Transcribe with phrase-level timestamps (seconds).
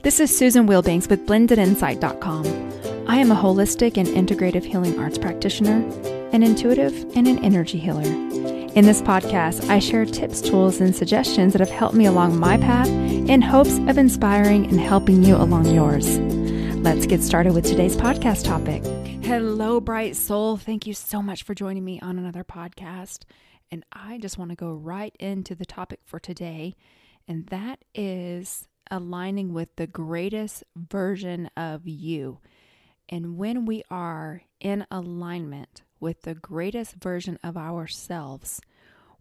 [0.00, 3.08] This is Susan Wilbanks with blendedinsight.com.
[3.08, 5.76] I am a holistic and integrative healing arts practitioner,
[6.32, 8.02] an intuitive, and an energy healer.
[8.02, 12.56] In this podcast, I share tips, tools, and suggestions that have helped me along my
[12.56, 16.18] path in hopes of inspiring and helping you along yours.
[16.78, 18.82] Let's get started with today's podcast topic.
[19.24, 20.56] Hello, bright soul.
[20.56, 23.20] Thank you so much for joining me on another podcast.
[23.70, 26.74] And I just want to go right into the topic for today,
[27.28, 32.38] and that is aligning with the greatest version of you.
[33.08, 38.60] And when we are in alignment with the greatest version of ourselves,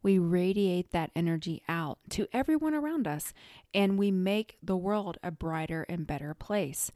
[0.04, 3.34] we radiate that energy out to everyone around us
[3.74, 6.92] and we make the world a brighter and better place.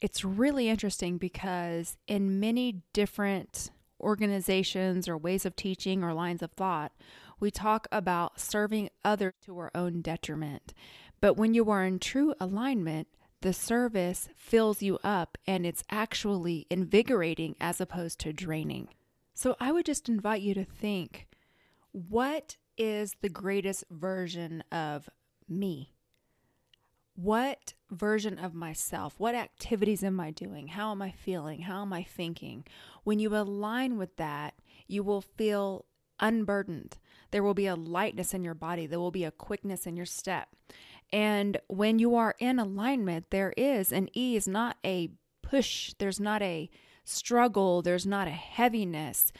[0.00, 6.52] It's really interesting because in many different organizations or ways of teaching or lines of
[6.52, 6.92] thought,
[7.40, 10.72] we talk about serving others to our own detriment.
[11.20, 13.08] But when you are in true alignment,
[13.40, 18.88] the service fills you up and it's actually invigorating as opposed to draining.
[19.34, 21.28] So I would just invite you to think
[21.92, 25.08] what is the greatest version of
[25.48, 25.94] me?
[27.14, 29.14] What version of myself?
[29.18, 30.68] What activities am I doing?
[30.68, 31.62] How am I feeling?
[31.62, 32.64] How am I thinking?
[33.02, 34.54] When you align with that,
[34.86, 35.84] you will feel
[36.20, 36.98] unburdened.
[37.30, 40.06] There will be a lightness in your body, there will be a quickness in your
[40.06, 40.48] step.
[41.12, 45.10] And when you are in alignment, there is an ease, not a
[45.42, 46.68] push, there's not a
[47.04, 49.32] struggle, there's not a heaviness.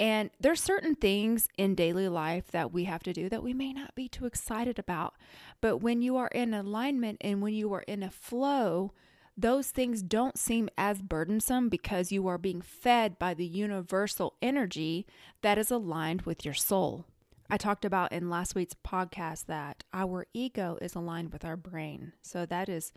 [0.00, 3.72] And there's certain things in daily life that we have to do that we may
[3.72, 5.14] not be too excited about.
[5.60, 8.92] But when you are in alignment and when you are in a flow,
[9.36, 15.06] those things don't seem as burdensome because you are being fed by the universal energy
[15.42, 17.06] that is aligned with your soul.
[17.52, 22.14] I talked about in last week's podcast that our ego is aligned with our brain.
[22.22, 22.94] So that is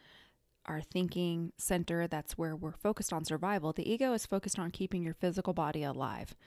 [0.65, 2.07] our thinking center.
[2.07, 3.73] That's where we're focused on survival.
[3.73, 6.37] The ego is focused on keeping your physical body alive.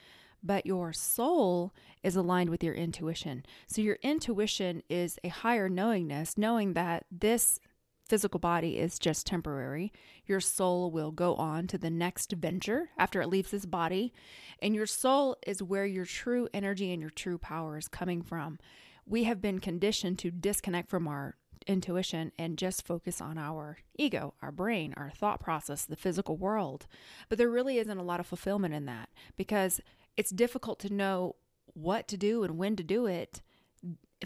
[0.42, 3.44] But your soul is aligned with your intuition.
[3.66, 7.60] So, your intuition is a higher knowingness, knowing that this
[8.08, 9.92] physical body is just temporary.
[10.26, 14.12] Your soul will go on to the next venture after it leaves this body.
[14.60, 18.58] And your soul is where your true energy and your true power is coming from.
[19.06, 21.36] We have been conditioned to disconnect from our
[21.66, 26.86] intuition and just focus on our ego, our brain, our thought process, the physical world.
[27.28, 29.80] But there really isn't a lot of fulfillment in that because
[30.16, 31.36] it's difficult to know
[31.74, 33.42] what to do and when to do it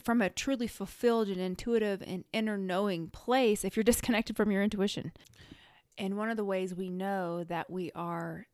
[0.03, 4.63] from a truly fulfilled and intuitive and inner knowing place if you're disconnected from your
[4.63, 5.13] intuition.
[5.99, 8.47] And one of the ways we know that we are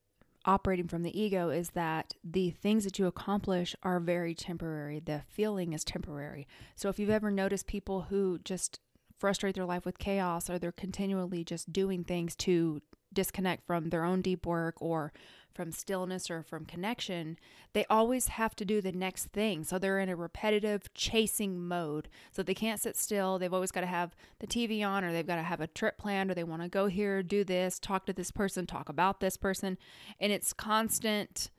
[0.44, 5.00] operating from the ego is that the things that you accomplish are very temporary.
[5.00, 6.46] The feeling is temporary.
[6.74, 8.80] So if you've ever noticed people who just
[9.16, 12.80] frustrate their life with chaos or they're continually just doing things to
[13.12, 15.12] disconnect from their own deep work or
[15.54, 17.36] from stillness or from connection,
[17.72, 19.64] they always have to do the next thing.
[19.64, 22.08] So they're in a repetitive chasing mode.
[22.30, 23.38] So they can't sit still.
[23.38, 25.98] They've always got to have the TV on or they've got to have a trip
[25.98, 29.18] planned or they want to go here, do this, talk to this person, talk about
[29.18, 29.78] this person.
[30.20, 31.50] And it's constant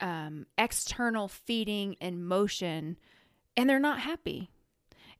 [0.00, 2.96] um, external feeding and motion,
[3.56, 4.50] and they're not happy.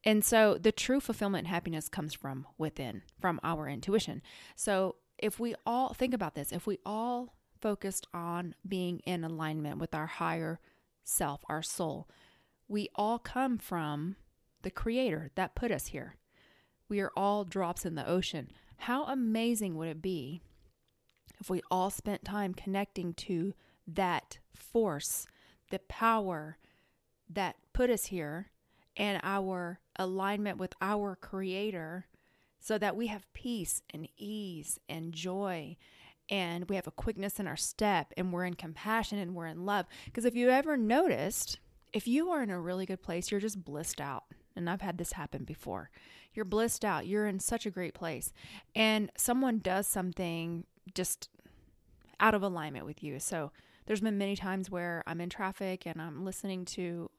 [0.05, 4.23] And so the true fulfillment and happiness comes from within, from our intuition.
[4.55, 9.79] So if we all think about this, if we all focused on being in alignment
[9.79, 10.61] with our higher
[11.05, 12.09] self, our soul.
[12.69, 14.17] We all come from
[14.63, 16.17] the Creator that put us here.
[16.89, 18.51] We are all drops in the ocean.
[18.79, 20.41] How amazing would it be
[21.41, 23.55] if we all spent time connecting to
[23.87, 25.27] that force,
[25.71, 26.59] the power
[27.31, 28.51] that put us here,
[28.97, 32.07] and our alignment with our Creator
[32.61, 35.77] so that we have peace and ease and joy
[36.31, 39.65] and we have a quickness in our step and we're in compassion and we're in
[39.65, 39.87] love.
[40.05, 41.59] Because if you ever noticed,
[41.93, 44.25] if you are in a really good place, you're just blissed out.
[44.55, 45.91] And I've had this happen before.
[46.35, 47.07] You're blissed out.
[47.07, 48.33] You're in such a great place.
[48.75, 50.65] And someone does something
[50.95, 51.29] just
[52.21, 53.21] out of alignment with you.
[53.21, 53.53] So
[53.87, 57.11] there's been many times where I'm in traffic and I'm listening to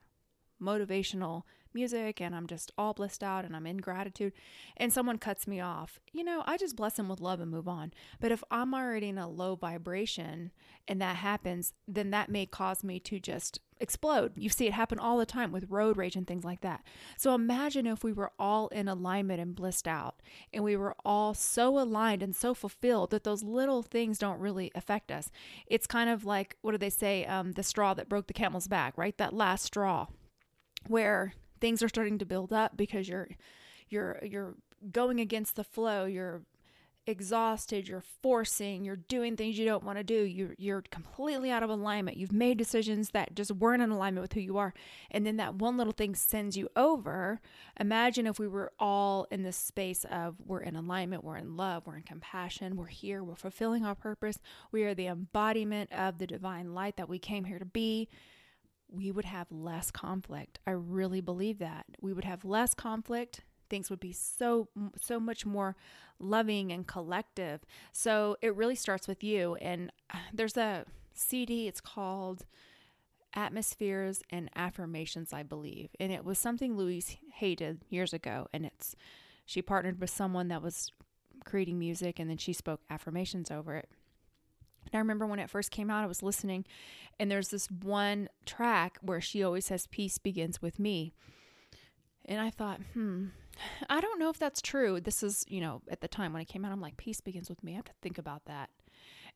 [0.62, 1.44] motivational
[1.74, 4.33] music and I'm just all blissed out and I'm in gratitude
[4.77, 7.68] and someone cuts me off, you know, I just bless them with love and move
[7.68, 7.94] on.
[8.19, 10.51] But if I'm already in a low vibration
[10.88, 14.33] and that happens, then that may cause me to just explode.
[14.36, 16.83] You see it happen all the time with road rage and things like that.
[17.18, 20.21] So imagine if we were all in alignment and blissed out
[20.54, 24.71] and we were all so aligned and so fulfilled that those little things don't really
[24.75, 25.31] affect us.
[25.68, 27.25] It's kind of like, what do they say?
[27.25, 29.18] Um, the straw that broke the camel's back, right?
[29.18, 30.07] That last straw
[30.88, 33.29] where things are starting to build up because you're
[33.89, 34.56] you're you're
[34.91, 36.41] going against the flow, you're
[37.09, 41.63] exhausted, you're forcing, you're doing things you don't want to do, you're, you're completely out
[41.63, 42.17] of alignment.
[42.17, 44.73] You've made decisions that just weren't in alignment with who you are.
[45.09, 47.41] And then that one little thing sends you over.
[47.79, 51.88] Imagine if we were all in this space of we're in alignment, we're in love,
[51.88, 54.38] we're in compassion, we're here, we're fulfilling our purpose,
[54.71, 58.07] we are the embodiment of the divine light that we came here to be.
[58.91, 60.59] We would have less conflict.
[60.65, 61.86] I really believe that.
[62.01, 64.68] We would have less conflict things would be so
[65.00, 65.75] so much more
[66.19, 67.62] loving and collective.
[67.91, 72.45] So it really starts with you and uh, there's a CD it's called
[73.33, 75.89] Atmospheres and Affirmations, I believe.
[76.00, 78.95] And it was something Louise Hay did years ago and it's
[79.45, 80.92] she partnered with someone that was
[81.45, 83.89] creating music and then she spoke affirmations over it.
[84.91, 86.65] And I remember when it first came out, I was listening,
[87.19, 91.13] and there's this one track where she always says, Peace begins with me.
[92.25, 93.27] And I thought, hmm,
[93.89, 95.00] I don't know if that's true.
[95.00, 97.50] This is, you know, at the time when it came out, I'm like, peace begins
[97.50, 97.74] with me.
[97.74, 98.69] I have to think about that.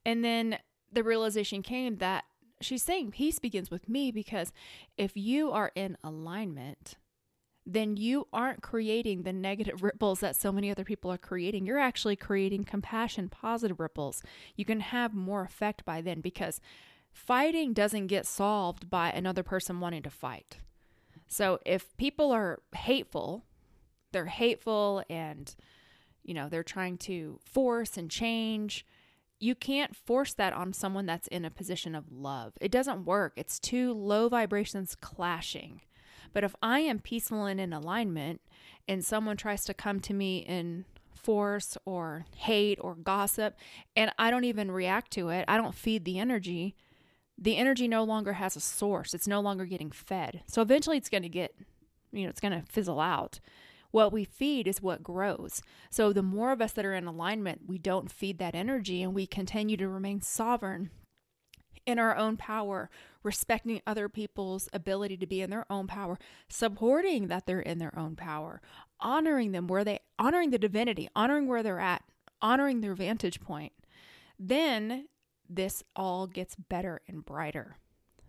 [0.06, 0.60] And then
[0.92, 2.26] the realization came that
[2.62, 4.52] she's saying peace begins with me because
[4.98, 6.96] if you are in alignment,
[7.66, 11.66] then you aren't creating the negative ripples that so many other people are creating.
[11.66, 14.22] You're actually creating compassion, positive ripples.
[14.56, 16.60] You can have more effect by then because
[17.12, 20.58] fighting doesn't get solved by another person wanting to fight.
[21.28, 23.46] So if people are hateful,
[24.12, 25.56] they're hateful and
[26.24, 28.86] you know, they're trying to force and change.
[29.40, 32.54] You can't force that on someone that's in a position of love.
[32.62, 33.34] It doesn't work.
[33.36, 35.82] It's two low vibrations clashing.
[36.34, 38.42] But if I am peaceful and in alignment
[38.88, 43.56] and someone tries to come to me in force or hate or gossip
[43.96, 46.76] and I don't even react to it, I don't feed the energy,
[47.38, 49.14] the energy no longer has a source.
[49.14, 50.42] It's no longer getting fed.
[50.48, 51.56] So eventually it's going to get,
[52.12, 53.40] you know, it's going to fizzle out.
[53.92, 55.62] What we feed is what grows.
[55.92, 59.14] So the more of us that are in alignment, we don't feed that energy and
[59.14, 60.90] we continue to remain sovereign
[61.86, 62.90] in our own power,
[63.24, 67.98] respecting other people's ability to be in their own power, supporting that they're in their
[67.98, 68.62] own power,
[69.00, 72.04] honoring them where they honoring the divinity, honoring where they're at,
[72.42, 73.74] honoring their vantage point.
[74.38, 75.08] Then
[75.50, 77.78] this all gets better and brighter.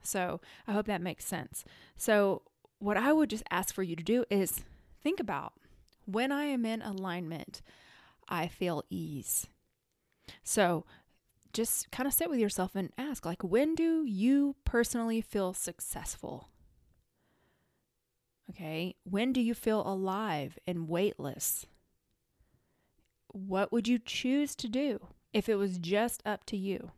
[0.03, 1.65] So, I hope that makes sense.
[1.97, 2.43] So,
[2.79, 4.63] what I would just ask for you to do is
[5.03, 5.55] think about
[6.05, 7.63] when I am in alignment,
[8.29, 9.47] I feel ease.
[10.43, 10.85] So
[11.55, 16.51] just kind of sit with yourself and ask, like, when do you personally feel successful?
[18.51, 18.97] Okay.
[19.05, 21.65] When do you feel alive and weightless?
[23.29, 26.93] What would you choose to do if it was just up to you?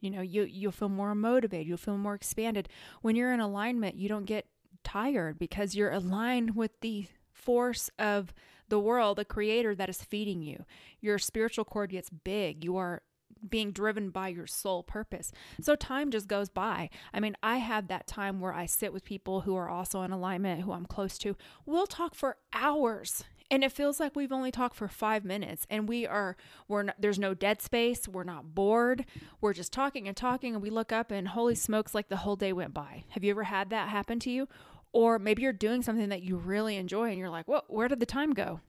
[0.00, 2.68] You know, you you'll feel more motivated, you'll feel more expanded.
[3.02, 4.46] When you're in alignment, you don't get
[4.84, 7.08] tired because you're aligned with the
[7.38, 8.34] force of
[8.68, 10.64] the world, the creator that is feeding you.
[11.00, 12.64] Your spiritual cord gets big.
[12.64, 13.02] You are
[13.48, 15.32] being driven by your soul purpose.
[15.60, 16.90] So time just goes by.
[17.14, 20.10] I mean, I have that time where I sit with people who are also in
[20.10, 21.36] alignment, who I'm close to.
[21.64, 25.88] We'll talk for hours and it feels like we've only talked for five minutes and
[25.88, 26.36] we are
[26.66, 29.04] we're not, there's no dead space we're not bored
[29.40, 32.36] we're just talking and talking and we look up and holy smokes like the whole
[32.36, 34.48] day went by have you ever had that happen to you
[34.92, 38.00] or maybe you're doing something that you really enjoy and you're like well where did
[38.00, 38.60] the time go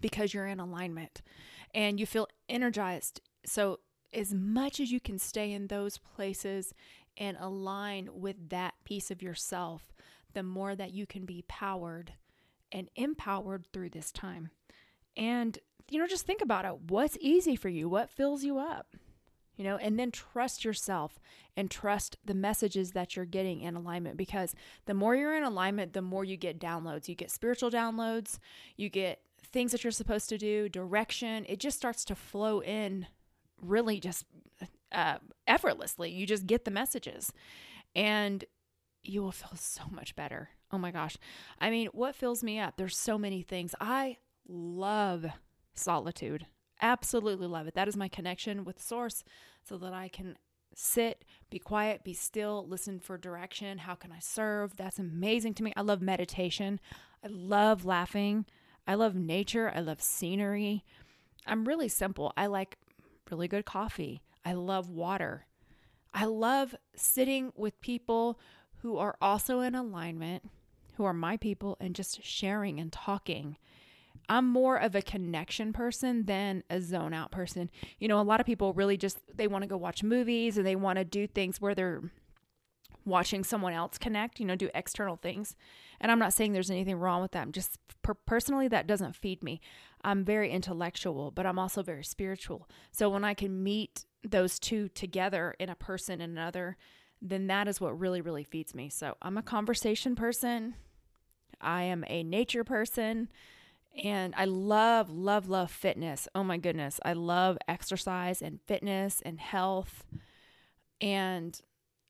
[0.00, 1.22] because you're in alignment
[1.74, 3.78] and you feel energized so
[4.12, 6.74] as much as you can stay in those places
[7.16, 9.92] and align with that piece of yourself
[10.34, 12.12] the more that you can be powered
[12.70, 14.50] and empowered through this time.
[15.16, 15.58] And,
[15.90, 16.74] you know, just think about it.
[16.88, 17.88] What's easy for you?
[17.88, 18.96] What fills you up?
[19.62, 21.20] You know, and then trust yourself
[21.56, 25.92] and trust the messages that you're getting in alignment because the more you're in alignment,
[25.92, 27.06] the more you get downloads.
[27.06, 28.40] You get spiritual downloads,
[28.76, 31.46] you get things that you're supposed to do, direction.
[31.48, 33.06] It just starts to flow in
[33.60, 34.24] really just
[34.90, 36.10] uh, effortlessly.
[36.10, 37.32] You just get the messages
[37.94, 38.44] and
[39.04, 40.48] you will feel so much better.
[40.72, 41.16] Oh my gosh.
[41.60, 42.76] I mean, what fills me up?
[42.76, 43.76] There's so many things.
[43.80, 44.16] I
[44.48, 45.24] love
[45.72, 46.46] solitude.
[46.82, 47.74] Absolutely love it.
[47.74, 49.22] That is my connection with source
[49.62, 50.36] so that I can
[50.74, 53.78] sit, be quiet, be still, listen for direction.
[53.78, 54.76] How can I serve?
[54.76, 55.72] That's amazing to me.
[55.76, 56.80] I love meditation.
[57.24, 58.46] I love laughing.
[58.86, 59.72] I love nature.
[59.74, 60.84] I love scenery.
[61.46, 62.32] I'm really simple.
[62.36, 62.78] I like
[63.30, 64.22] really good coffee.
[64.44, 65.46] I love water.
[66.12, 68.38] I love sitting with people
[68.78, 70.50] who are also in alignment,
[70.96, 73.56] who are my people, and just sharing and talking.
[74.28, 77.70] I'm more of a connection person than a zone out person.
[77.98, 80.66] You know, a lot of people really just they want to go watch movies and
[80.66, 82.02] they want to do things where they're
[83.04, 85.56] watching someone else connect, you know, do external things.
[86.00, 87.42] And I'm not saying there's anything wrong with that.
[87.42, 89.60] I'm just per- personally, that doesn't feed me.
[90.04, 92.68] I'm very intellectual, but I'm also very spiritual.
[92.90, 96.76] So when I can meet those two together in a person and another,
[97.20, 98.88] then that is what really, really feeds me.
[98.88, 100.74] So I'm a conversation person.
[101.60, 103.28] I am a nature person.
[104.02, 106.26] And I love, love, love fitness.
[106.34, 106.98] Oh my goodness.
[107.04, 110.04] I love exercise and fitness and health.
[111.00, 111.60] And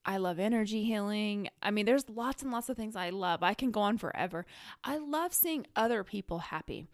[0.04, 1.48] I love energy healing.
[1.62, 3.42] I mean, there's lots and lots of things I love.
[3.42, 4.46] I can go on forever.
[4.84, 6.86] I love seeing other people happy.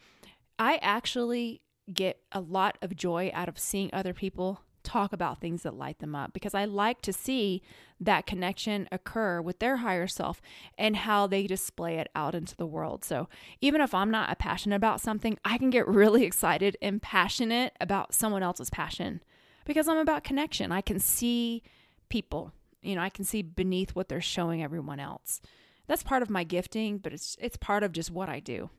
[0.58, 5.62] I actually get a lot of joy out of seeing other people talk about things
[5.62, 7.62] that light them up because I like to see
[8.00, 10.40] that connection occur with their higher self
[10.76, 13.04] and how they display it out into the world.
[13.04, 13.28] So,
[13.60, 18.14] even if I'm not passionate about something, I can get really excited and passionate about
[18.14, 19.22] someone else's passion
[19.64, 20.72] because I'm about connection.
[20.72, 21.62] I can see
[22.08, 25.40] people you know, I can see beneath what they're showing everyone else.
[25.86, 28.70] That's part of my gifting, but it's it's part of just what I do.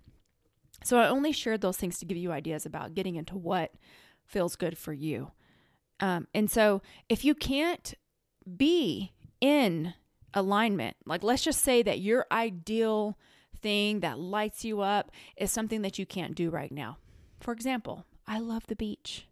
[0.84, 3.74] So I only shared those things to give you ideas about getting into what
[4.26, 5.32] feels good for you.
[6.00, 7.94] Um, and so if you can't
[8.58, 9.94] be in
[10.34, 13.18] alignment, like let's just say that your ideal
[13.62, 16.98] thing that lights you up is something that you can't do right now.
[17.40, 19.28] For example, I love the beach.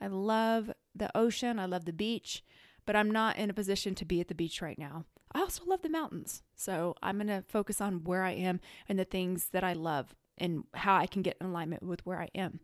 [0.00, 1.58] I love the ocean.
[1.58, 2.42] I love the beach
[2.86, 5.04] but I'm not in a position to be at the beach right now.
[5.32, 6.42] I also love the mountains.
[6.54, 10.14] So I'm going to focus on where I am and the things that I love
[10.38, 12.60] and how I can get in alignment with where I am.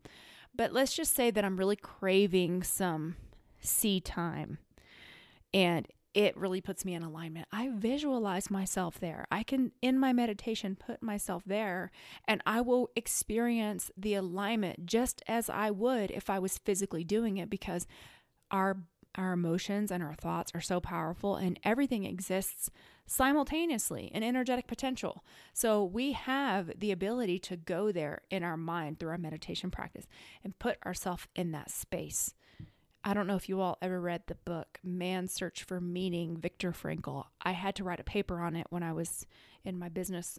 [0.54, 3.16] But let's just say that I'm really craving some
[3.60, 4.58] sea time
[5.52, 7.46] and it really puts me in alignment.
[7.52, 9.26] I visualize myself there.
[9.30, 11.92] I can, in my meditation, put myself there
[12.26, 17.36] and I will experience the alignment just as I would if I was physically doing
[17.36, 17.86] it because
[18.50, 18.78] our
[19.16, 22.70] our emotions and our thoughts are so powerful, and everything exists
[23.06, 25.24] simultaneously in energetic potential.
[25.52, 30.06] So we have the ability to go there in our mind through our meditation practice
[30.44, 32.34] and put ourselves in that space.
[33.02, 36.70] I don't know if you all ever read the book Man's Search for Meaning, Viktor
[36.70, 37.24] Frankl.
[37.40, 39.26] I had to write a paper on it when I was
[39.64, 40.38] in my business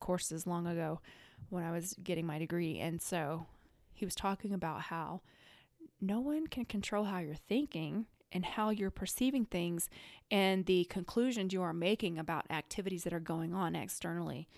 [0.00, 1.00] courses long ago
[1.48, 2.78] when I was getting my degree.
[2.78, 3.46] And so
[3.94, 5.22] he was talking about how
[6.02, 9.88] no one can control how you're thinking and how you're perceiving things
[10.30, 14.48] and the conclusions you are making about activities that are going on externally.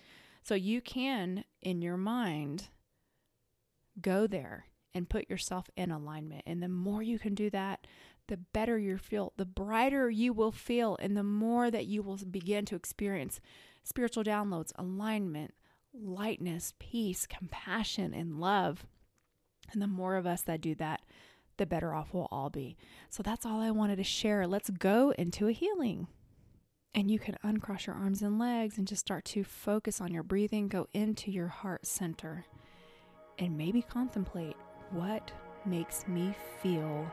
[0.43, 2.69] So you can, in your mind,
[4.01, 6.43] go there and put yourself in alignment.
[6.45, 7.85] And the more you can do that,
[8.27, 12.17] the better you feel, the brighter you will feel, and the more that you will
[12.17, 13.39] begin to experience
[13.83, 15.53] spiritual downloads, alignment,
[15.93, 18.85] lightness, peace, compassion, and love.
[19.71, 21.01] And the more of us that do that,
[21.57, 22.77] the better off we'll all be.
[23.09, 24.47] So that's all I wanted to share.
[24.47, 26.07] Let's go into a healing.
[26.93, 30.23] And you can uncross your arms and legs and just start to focus on your
[30.23, 30.69] breathing.
[30.69, 32.45] Go into your heart center
[33.37, 34.55] and maybe contemplate
[34.91, 35.31] what
[35.65, 37.05] makes me feel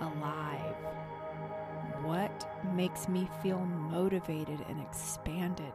[0.00, 0.76] alive?
[2.02, 5.72] What makes me feel motivated and expanded?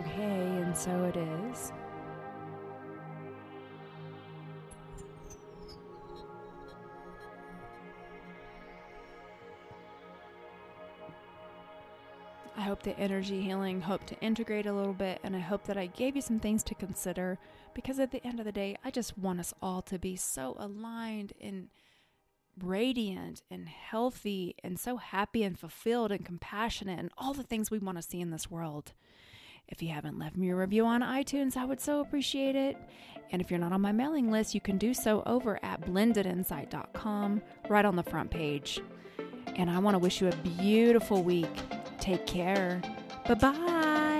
[0.00, 1.72] okay, and so it is.
[12.56, 15.76] I hope the energy healing helped to integrate a little bit, and I hope that
[15.76, 17.38] I gave you some things to consider
[17.74, 20.56] because at the end of the day, I just want us all to be so
[20.58, 21.68] aligned and
[22.58, 27.78] radiant and healthy and so happy and fulfilled and compassionate and all the things we
[27.78, 28.94] want to see in this world.
[29.68, 32.76] If you haven't left me a review on iTunes, I would so appreciate it.
[33.32, 37.42] And if you're not on my mailing list, you can do so over at blendedinsight.com
[37.68, 38.80] right on the front page.
[39.56, 41.50] And I want to wish you a beautiful week.
[41.98, 42.80] Take care.
[43.26, 44.15] Bye bye.